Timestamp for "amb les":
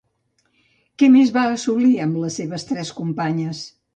2.05-2.39